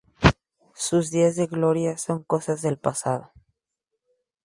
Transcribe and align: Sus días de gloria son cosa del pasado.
Sus 0.73 1.11
días 1.11 1.35
de 1.35 1.45
gloria 1.45 1.95
son 1.95 2.23
cosa 2.23 2.55
del 2.55 2.79
pasado. 2.79 3.29